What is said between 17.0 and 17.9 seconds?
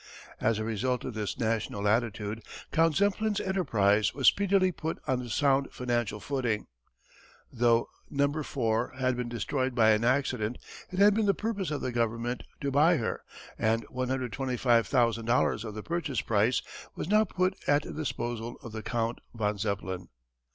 now put at